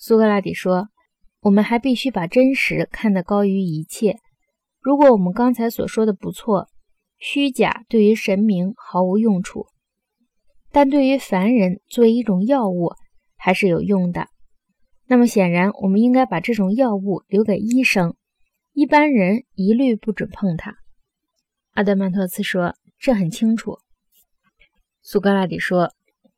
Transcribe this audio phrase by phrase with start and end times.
[0.00, 0.90] 苏格拉底说
[1.42, 4.20] ：“我们还必须把真实看得高于一切。
[4.80, 6.68] 如果我们刚才所说的不错，
[7.18, 9.66] 虚假对于神明毫无用处，
[10.70, 12.92] 但对于凡人作为一种药物
[13.36, 14.28] 还是有用的。
[15.08, 18.14] 那么显然，我们应该把这种药物留给医生，
[18.74, 20.76] 一般人一律不准碰它。”
[21.74, 23.78] 阿德曼托斯说：“这很清楚。”
[25.02, 25.90] 苏格拉底说：“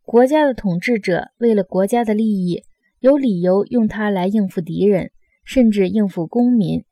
[0.02, 2.62] 国家的统治者为了国家的利益。”
[3.01, 5.11] 有理由用它来应付敌人，
[5.45, 6.84] 甚至应付公民。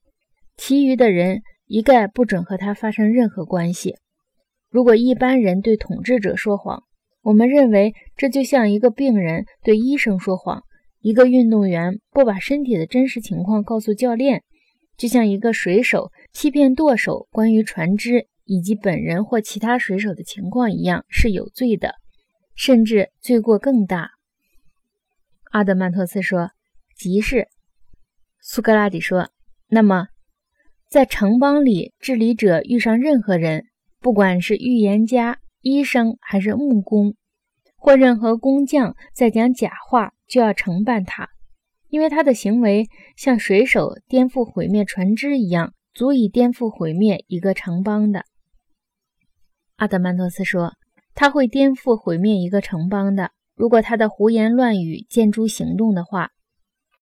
[0.57, 3.97] 其余的人一概不准和他发生任何关系。
[4.71, 6.83] 如果一般人对统治者说谎，
[7.23, 10.63] 我们认为这就像一个病人对医生说谎，
[11.01, 14.43] 一个运动员不把身体的真实情况告诉教练，
[14.97, 21.97] 就像一个水手欺骗舵手关于船只以及本人或其他水手的情况一样，是有罪的，
[22.55, 24.18] 甚至罪过更大。
[25.51, 26.51] 阿德曼托斯说
[26.97, 27.49] ：“即是。”
[28.41, 29.31] 苏格拉底说
[29.69, 30.09] ：“那么，
[30.89, 33.67] 在城邦里，治理者遇上任何人，
[34.01, 37.15] 不管是预言家、医生还是木工，
[37.77, 41.29] 或任何工匠，在讲假话，就要惩办他，
[41.89, 48.25] 因为他的行为像水手颠覆毁灭船只一样，足以颠覆毁灭一个城邦的。”
[49.77, 50.75] 阿德曼托斯说
[51.15, 56.31] ：“他会颠覆毁灭一个城邦的。”如果他的胡言乱语见诸行动的话，